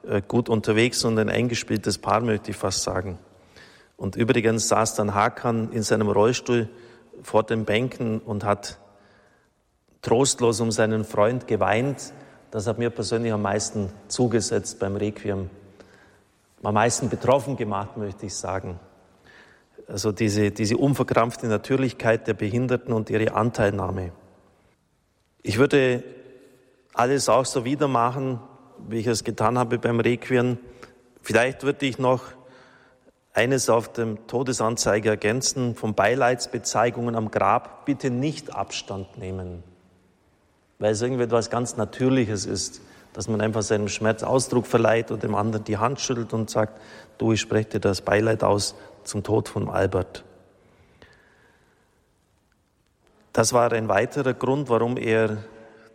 äh, 0.08 0.22
gut 0.28 0.50
unterwegs 0.50 1.06
und 1.06 1.18
ein 1.20 1.30
eingespieltes 1.30 1.98
Paar, 2.00 2.22
möchte 2.22 2.52
ich 2.52 2.58
fast 2.58 2.84
sagen. 2.84 3.20
Und 3.96 4.16
übrigens 4.16 4.68
saß 4.68 4.96
dann 4.96 5.14
Hakan 5.14 5.72
in 5.72 5.84
seinem 5.84 6.10
Rollstuhl 6.10 6.68
vor 7.22 7.44
den 7.44 7.64
Bänken 7.64 8.20
und 8.20 8.44
hat 8.44 8.80
trostlos 10.04 10.60
um 10.60 10.72
seinen 10.72 11.04
Freund 11.04 11.48
geweint. 11.48 12.14
Das 12.52 12.68
hat 12.68 12.78
mir 12.78 12.92
persönlich 12.92 13.34
am 13.34 13.42
meisten 13.42 13.92
zugesetzt 14.08 14.78
beim 14.78 14.96
Requiem. 14.96 15.50
Am 16.62 16.76
meisten 16.76 17.10
betroffen 17.10 17.58
gemacht, 17.58 17.98
möchte 17.98 18.28
ich 18.28 18.36
sagen. 18.36 18.80
Also 19.88 20.12
diese, 20.12 20.52
diese 20.52 20.78
unverkrampfte 20.78 21.48
Natürlichkeit 21.48 22.28
der 22.28 22.36
Behinderten 22.36 22.94
und 22.94 23.10
ihre 23.10 23.34
Anteilnahme. 23.34 24.12
Ich 25.42 25.58
würde 25.58 26.04
alles 26.94 27.28
auch 27.28 27.46
so 27.46 27.66
wieder 27.66 27.88
machen, 27.88 28.40
wie 28.88 29.00
ich 29.00 29.08
es 29.08 29.24
getan 29.24 29.58
habe 29.58 29.80
beim 29.80 30.00
Requiem. 30.00 30.58
Vielleicht 31.22 31.64
würde 31.64 31.86
ich 31.86 31.98
noch 31.98 32.22
eines 33.34 33.70
auf 33.70 33.92
dem 33.92 34.28
Todesanzeige 34.28 35.10
ergänzen, 35.10 35.76
von 35.76 35.96
Beileidsbezeigungen 35.96 37.16
am 37.16 37.32
Grab 37.32 37.86
bitte 37.86 38.10
nicht 38.10 38.56
Abstand 38.56 39.18
nehmen, 39.18 39.64
weil 40.84 40.92
es 40.92 41.02
irgendwie 41.02 41.24
etwas 41.24 41.50
ganz 41.50 41.78
Natürliches 41.78 42.46
ist, 42.46 42.82
dass 43.14 43.30
man 43.30 43.40
einfach 43.40 43.62
seinem 43.62 43.88
Schmerz 43.88 44.22
Ausdruck 44.22 44.68
verleiht 44.68 45.12
und 45.12 45.24
dem 45.24 45.34
anderen 45.34 45.64
die 45.64 45.78
Hand 45.78 46.02
schüttelt 46.02 46.34
und 46.34 46.50
sagt, 46.50 46.78
du, 47.18 47.32
ich 47.32 47.40
spreche 47.40 47.70
dir 47.70 47.80
das 47.80 48.02
Beileid 48.02 48.44
aus 48.44 48.76
zum 49.06 49.24
Tod 49.24 49.48
von 49.48 49.70
Albert. 49.70 50.26
Das 53.32 53.54
war 53.54 53.72
ein 53.72 53.88
weiterer 53.88 54.34
Grund, 54.34 54.68
warum 54.68 54.98
er 54.98 55.38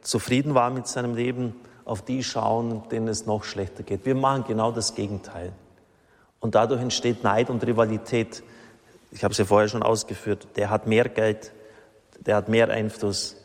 zufrieden 0.01 0.55
war 0.55 0.71
mit 0.71 0.89
seinem 0.89 1.15
Leben, 1.15 1.55
auf 1.85 2.01
die 2.01 2.25
schauen, 2.25 2.83
denen 2.91 3.09
es 3.09 3.27
noch 3.27 3.45
schlechter 3.45 3.83
geht. 3.83 4.07
Wir 4.07 4.15
machen 4.15 4.45
genau 4.49 4.73
das 4.73 4.95
Gegenteil. 4.95 5.53
Und 6.41 6.55
dadurch 6.55 6.81
entsteht 6.81 7.23
Neid 7.25 7.51
und 7.51 7.63
Rivalität. 7.67 8.43
Ich 9.11 9.23
habe 9.23 9.33
es 9.33 9.39
ja 9.39 9.45
vorher 9.45 9.69
schon 9.69 9.83
ausgeführt. 9.83 10.49
Der 10.57 10.71
hat 10.71 10.87
mehr 10.87 11.11
Geld, 11.11 11.53
der 12.21 12.37
hat 12.37 12.49
mehr 12.49 12.71
Einfluss, 12.71 13.38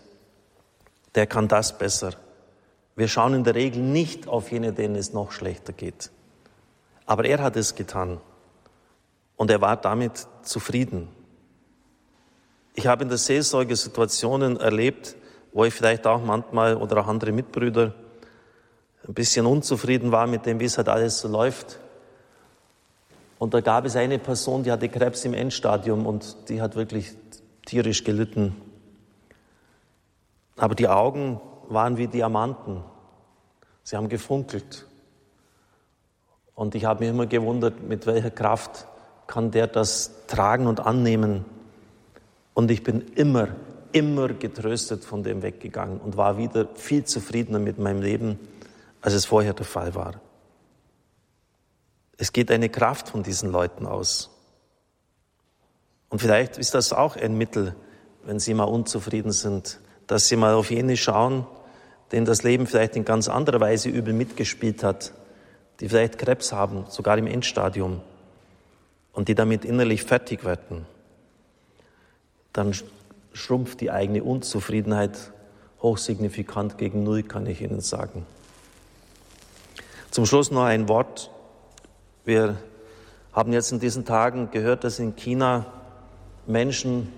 der 1.15 1.27
kann 1.27 1.47
das 1.47 1.77
besser. 1.77 2.11
Wir 2.95 3.07
schauen 3.07 3.33
in 3.33 3.43
der 3.43 3.55
Regel 3.55 3.81
nicht 3.81 4.27
auf 4.27 4.51
jene, 4.51 4.73
denen 4.73 4.95
es 4.95 5.13
noch 5.13 5.31
schlechter 5.31 5.73
geht. 5.73 6.11
Aber 7.05 7.25
er 7.25 7.41
hat 7.41 7.55
es 7.55 7.75
getan. 7.75 8.19
Und 9.35 9.49
er 9.49 9.61
war 9.61 9.77
damit 9.77 10.27
zufrieden. 10.43 11.09
Ich 12.75 12.87
habe 12.87 13.03
in 13.03 13.09
der 13.09 13.17
Seelsorge 13.17 13.75
Situationen 13.75 14.57
erlebt, 14.57 15.15
wo 15.51 15.65
ich 15.65 15.73
vielleicht 15.73 16.07
auch 16.07 16.23
manchmal 16.23 16.75
oder 16.75 17.01
auch 17.01 17.07
andere 17.07 17.31
Mitbrüder 17.31 17.93
ein 19.07 19.13
bisschen 19.13 19.45
unzufrieden 19.45 20.11
war 20.11 20.27
mit 20.27 20.45
dem, 20.45 20.59
wie 20.59 20.65
es 20.65 20.77
halt 20.77 20.89
alles 20.89 21.19
so 21.19 21.27
läuft. 21.27 21.79
Und 23.37 23.53
da 23.53 23.61
gab 23.61 23.85
es 23.85 23.95
eine 23.95 24.19
Person, 24.19 24.63
die 24.63 24.71
hatte 24.71 24.87
Krebs 24.87 25.25
im 25.25 25.33
Endstadium 25.33 26.05
und 26.05 26.49
die 26.49 26.61
hat 26.61 26.75
wirklich 26.75 27.11
tierisch 27.65 28.03
gelitten. 28.03 28.55
Aber 30.55 30.75
die 30.75 30.87
Augen 30.87 31.39
waren 31.67 31.97
wie 31.97 32.07
Diamanten. 32.07 32.83
Sie 33.83 33.97
haben 33.97 34.09
gefunkelt. 34.09 34.87
Und 36.55 36.75
ich 36.75 36.85
habe 36.85 37.01
mich 37.01 37.09
immer 37.09 37.25
gewundert, 37.25 37.81
mit 37.81 38.05
welcher 38.05 38.31
Kraft 38.31 38.87
kann 39.27 39.51
der 39.51 39.67
das 39.67 40.11
tragen 40.27 40.67
und 40.67 40.79
annehmen. 40.79 41.45
Und 42.53 42.69
ich 42.69 42.83
bin 42.83 43.01
immer 43.15 43.49
immer 43.93 44.29
getröstet 44.29 45.05
von 45.05 45.23
dem 45.23 45.41
weggegangen 45.41 45.99
und 45.99 46.17
war 46.17 46.37
wieder 46.37 46.67
viel 46.75 47.05
zufriedener 47.05 47.59
mit 47.59 47.77
meinem 47.77 48.01
Leben, 48.01 48.39
als 49.01 49.13
es 49.13 49.25
vorher 49.25 49.53
der 49.53 49.65
Fall 49.65 49.95
war. 49.95 50.19
Es 52.17 52.33
geht 52.33 52.51
eine 52.51 52.69
Kraft 52.69 53.09
von 53.09 53.23
diesen 53.23 53.51
Leuten 53.51 53.85
aus. 53.85 54.29
Und 56.09 56.19
vielleicht 56.19 56.57
ist 56.57 56.73
das 56.73 56.91
auch 56.91 57.15
ein 57.15 57.37
Mittel, 57.37 57.75
wenn 58.23 58.39
Sie 58.39 58.53
mal 58.53 58.65
unzufrieden 58.65 59.31
sind, 59.31 59.79
dass 60.07 60.27
Sie 60.27 60.35
mal 60.35 60.53
auf 60.53 60.71
jene 60.71 60.97
schauen, 60.97 61.45
denen 62.11 62.25
das 62.25 62.43
Leben 62.43 62.67
vielleicht 62.67 62.95
in 62.95 63.05
ganz 63.05 63.27
anderer 63.27 63.59
Weise 63.59 63.89
übel 63.89 64.13
mitgespielt 64.13 64.83
hat, 64.83 65.13
die 65.79 65.89
vielleicht 65.89 66.17
Krebs 66.17 66.51
haben, 66.51 66.85
sogar 66.89 67.17
im 67.17 67.27
Endstadium, 67.27 68.01
und 69.13 69.27
die 69.27 69.35
damit 69.35 69.65
innerlich 69.65 70.03
fertig 70.03 70.43
werden. 70.43 70.85
Dann 72.51 72.73
schrumpft 73.33 73.81
die 73.81 73.91
eigene 73.91 74.23
Unzufriedenheit 74.23 75.31
hochsignifikant 75.81 76.77
gegen 76.77 77.03
Null, 77.03 77.23
kann 77.23 77.45
ich 77.45 77.61
Ihnen 77.61 77.81
sagen. 77.81 78.25
Zum 80.11 80.25
Schluss 80.25 80.51
noch 80.51 80.63
ein 80.63 80.87
Wort. 80.87 81.31
Wir 82.25 82.57
haben 83.33 83.51
jetzt 83.51 83.71
in 83.71 83.79
diesen 83.79 84.05
Tagen 84.05 84.51
gehört, 84.51 84.83
dass 84.83 84.99
in 84.99 85.15
China 85.15 85.65
Menschen 86.45 87.11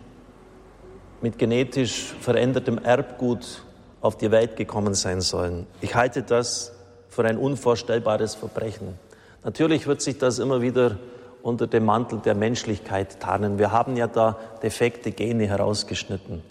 mit 1.26 1.40
genetisch 1.40 2.14
verändertem 2.22 2.78
Erbgut 2.78 3.64
auf 4.00 4.16
die 4.16 4.30
Welt 4.30 4.58
gekommen 4.58 4.94
sein 4.94 5.22
sollen. 5.22 5.66
Ich 5.82 5.96
halte 5.96 6.22
das 6.22 6.72
für 7.10 7.26
ein 7.26 7.40
unvorstellbares 7.40 8.36
Verbrechen. 8.36 8.90
Natürlich 9.44 9.88
wird 9.88 10.04
sich 10.04 10.20
das 10.20 10.38
immer 10.38 10.62
wieder 10.62 11.00
unter 11.42 11.66
dem 11.66 11.84
Mantel 11.84 12.20
der 12.20 12.36
Menschlichkeit 12.36 13.20
tarnen. 13.20 13.58
Wir 13.58 13.72
haben 13.72 13.98
ja 13.98 14.06
da 14.06 14.38
defekte 14.62 15.10
Gene 15.10 15.48
herausgeschnitten. 15.48 16.44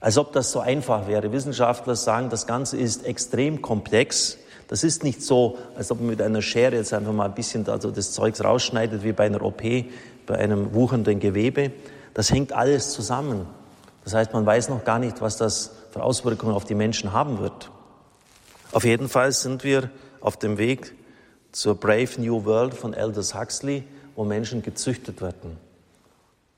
Als 0.00 0.18
ob 0.18 0.34
das 0.34 0.52
so 0.52 0.60
einfach 0.60 1.08
wäre. 1.08 1.32
Wissenschaftler 1.32 1.96
sagen, 1.96 2.28
das 2.28 2.46
Ganze 2.46 2.76
ist 2.76 3.06
extrem 3.06 3.62
komplex. 3.62 4.36
Das 4.68 4.84
ist 4.84 5.02
nicht 5.02 5.22
so, 5.22 5.56
als 5.76 5.90
ob 5.90 6.00
man 6.00 6.10
mit 6.10 6.20
einer 6.20 6.42
Schere 6.42 6.76
jetzt 6.76 6.92
einfach 6.92 7.14
mal 7.14 7.24
ein 7.24 7.34
bisschen 7.34 7.66
also 7.66 7.90
das 7.90 8.12
Zeugs 8.12 8.44
rausschneidet 8.44 9.02
wie 9.02 9.12
bei 9.12 9.24
einer 9.24 9.42
OP, 9.42 9.62
bei 10.26 10.34
einem 10.34 10.74
wuchernden 10.74 11.20
Gewebe. 11.20 11.72
Das 12.12 12.30
hängt 12.30 12.52
alles 12.52 12.90
zusammen. 12.90 13.46
Das 14.08 14.14
heißt, 14.14 14.32
man 14.32 14.46
weiß 14.46 14.70
noch 14.70 14.84
gar 14.84 14.98
nicht, 14.98 15.20
was 15.20 15.36
das 15.36 15.70
für 15.90 16.02
Auswirkungen 16.02 16.54
auf 16.54 16.64
die 16.64 16.74
Menschen 16.74 17.12
haben 17.12 17.40
wird. 17.40 17.70
Auf 18.72 18.84
jeden 18.84 19.06
Fall 19.06 19.32
sind 19.32 19.64
wir 19.64 19.90
auf 20.22 20.38
dem 20.38 20.56
Weg 20.56 20.94
zur 21.52 21.74
Brave 21.74 22.08
New 22.16 22.46
World 22.46 22.72
von 22.72 22.94
Aldous 22.94 23.34
Huxley, 23.34 23.84
wo 24.16 24.24
Menschen 24.24 24.62
gezüchtet 24.62 25.20
werden. 25.20 25.58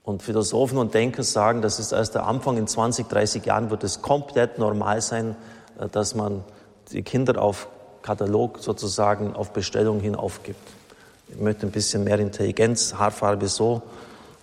Und 0.05 0.23
Philosophen 0.23 0.79
und 0.79 0.95
Denker 0.95 1.25
sagen, 1.25 1.61
das 1.61 1.81
ist 1.81 1.91
erst 1.91 2.15
der 2.15 2.25
Anfang. 2.25 2.57
In 2.57 2.69
20, 2.69 3.09
30 3.09 3.45
Jahren 3.45 3.71
wird 3.71 3.83
es 3.83 4.01
komplett 4.01 4.61
normal 4.61 5.01
sein, 5.01 5.35
äh, 5.81 5.89
dass 5.89 6.15
man 6.15 6.45
die 6.93 7.03
Kinder 7.03 7.43
auf 7.43 7.67
Katalog 8.03 8.61
sozusagen 8.61 9.35
auf 9.35 9.53
Bestellung 9.53 9.99
hin 9.99 10.15
aufgibt. 10.15 10.69
Ich 11.27 11.41
möchte 11.41 11.67
ein 11.67 11.73
bisschen 11.73 12.05
mehr 12.05 12.21
Intelligenz, 12.21 12.95
Haarfarbe 12.95 13.49
so, 13.49 13.83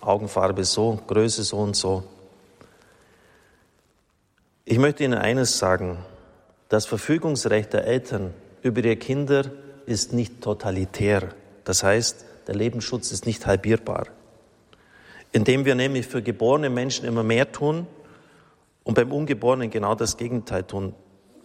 Augenfarbe 0.02 0.66
so, 0.66 0.98
Größe 1.06 1.42
so 1.42 1.56
und 1.56 1.74
so. 1.74 2.04
Ich 4.70 4.78
möchte 4.78 5.02
Ihnen 5.02 5.18
eines 5.18 5.56
sagen. 5.56 5.96
Das 6.68 6.84
Verfügungsrecht 6.84 7.72
der 7.72 7.86
Eltern 7.86 8.34
über 8.60 8.84
ihre 8.84 8.96
Kinder 8.96 9.46
ist 9.86 10.12
nicht 10.12 10.42
totalitär. 10.42 11.30
Das 11.64 11.82
heißt, 11.82 12.26
der 12.46 12.54
Lebensschutz 12.54 13.10
ist 13.10 13.24
nicht 13.24 13.46
halbierbar. 13.46 14.08
Indem 15.32 15.64
wir 15.64 15.74
nämlich 15.74 16.06
für 16.06 16.20
geborene 16.20 16.68
Menschen 16.68 17.06
immer 17.06 17.22
mehr 17.22 17.50
tun 17.50 17.86
und 18.84 18.92
beim 18.92 19.10
Ungeborenen 19.10 19.70
genau 19.70 19.94
das 19.94 20.18
Gegenteil 20.18 20.64
tun. 20.64 20.94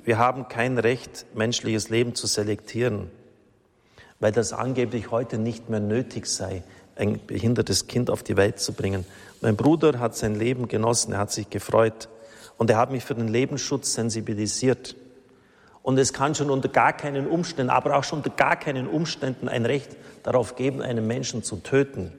Wir 0.03 0.17
haben 0.17 0.49
kein 0.49 0.77
Recht, 0.77 1.25
menschliches 1.33 1.87
Leben 1.87 2.15
zu 2.15 2.27
selektieren, 2.27 3.09
weil 4.19 4.33
das 4.33 4.51
angeblich 4.51 5.11
heute 5.11 5.37
nicht 5.37 5.69
mehr 5.69 5.79
nötig 5.79 6.25
sei, 6.25 6.61
ein 6.97 7.25
behindertes 7.25 7.87
Kind 7.87 8.09
auf 8.09 8.21
die 8.21 8.35
Welt 8.35 8.59
zu 8.59 8.73
bringen. 8.73 9.05
Mein 9.39 9.55
Bruder 9.55 9.99
hat 9.99 10.13
sein 10.13 10.35
Leben 10.35 10.67
genossen, 10.67 11.13
er 11.13 11.19
hat 11.19 11.31
sich 11.31 11.49
gefreut 11.49 12.09
und 12.57 12.69
er 12.69 12.77
hat 12.77 12.91
mich 12.91 13.03
für 13.03 13.15
den 13.15 13.27
Lebensschutz 13.27 13.93
sensibilisiert. 13.93 14.95
Und 15.81 15.97
es 15.97 16.13
kann 16.13 16.33
schon 16.33 16.49
unter 16.49 16.69
gar 16.69 16.93
keinen 16.93 17.27
Umständen, 17.27 17.69
aber 17.69 17.97
auch 17.97 18.03
schon 18.03 18.19
unter 18.19 18.29
gar 18.29 18.55
keinen 18.55 18.87
Umständen 18.87 19.49
ein 19.49 19.65
Recht 19.65 19.95
darauf 20.23 20.55
geben, 20.55 20.81
einen 20.81 21.05
Menschen 21.05 21.43
zu 21.43 21.57
töten. 21.57 22.13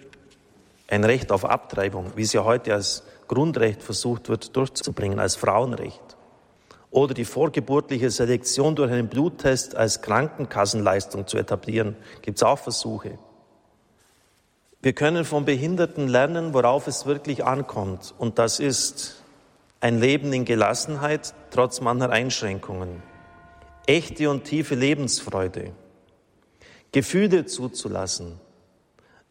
Ein 0.86 1.04
Recht 1.04 1.32
auf 1.32 1.46
Abtreibung, 1.46 2.12
wie 2.14 2.22
es 2.22 2.34
ja 2.34 2.44
heute 2.44 2.74
als 2.74 3.04
Grundrecht 3.26 3.82
versucht 3.82 4.28
wird 4.28 4.54
durchzubringen, 4.54 5.18
als 5.18 5.36
Frauenrecht. 5.36 6.02
Oder 6.90 7.14
die 7.14 7.24
vorgeburtliche 7.24 8.10
Selektion 8.10 8.76
durch 8.76 8.92
einen 8.92 9.08
Bluttest 9.08 9.74
als 9.74 10.02
Krankenkassenleistung 10.02 11.26
zu 11.26 11.38
etablieren, 11.38 11.96
gibt 12.22 12.38
es 12.38 12.42
auch 12.42 12.58
Versuche. 12.58 13.18
Wir 14.82 14.92
können 14.92 15.24
von 15.24 15.46
Behinderten 15.46 16.06
lernen, 16.06 16.52
worauf 16.52 16.86
es 16.86 17.06
wirklich 17.06 17.42
ankommt. 17.44 18.14
Und 18.18 18.38
das 18.38 18.60
ist 18.60 19.23
ein 19.84 20.00
Leben 20.00 20.32
in 20.32 20.46
Gelassenheit 20.46 21.34
trotz 21.50 21.82
mancher 21.82 22.08
Einschränkungen 22.08 23.02
echte 23.86 24.30
und 24.30 24.44
tiefe 24.44 24.74
Lebensfreude, 24.74 25.72
Gefühle 26.90 27.44
zuzulassen, 27.44 28.40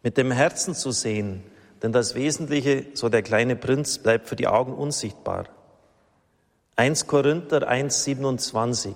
mit 0.04 0.16
dem 0.16 0.30
Herzen 0.30 0.76
zu 0.76 0.92
sehen, 0.92 1.42
denn 1.82 1.90
das 1.90 2.14
Wesentliche, 2.14 2.86
so 2.94 3.08
der 3.08 3.22
kleine 3.22 3.56
Prinz, 3.56 3.98
bleibt 3.98 4.28
für 4.28 4.36
die 4.36 4.46
Augen 4.46 4.74
unsichtbar. 4.74 5.46
1 6.76 7.08
Korinther 7.08 7.66
1, 7.66 8.04
27. 8.04 8.94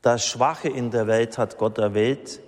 Das 0.00 0.24
Schwache 0.24 0.70
in 0.70 0.90
der 0.90 1.06
Welt 1.06 1.36
hat 1.36 1.58
Gott 1.58 1.76
erwählt, 1.76 2.40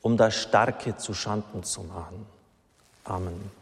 um 0.00 0.16
das 0.16 0.34
Starke 0.34 0.96
zu 0.96 1.12
Schanden 1.12 1.62
zu 1.62 1.82
machen. 1.82 2.24
Amen. 3.04 3.59